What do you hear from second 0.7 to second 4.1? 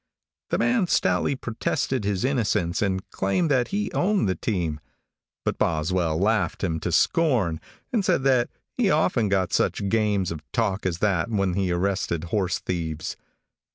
stoutly protested his innocence and claimed that he